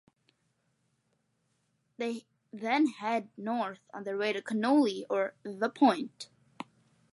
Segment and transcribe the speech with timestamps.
[1.97, 6.27] They then head north on their way to Connolly or The Point.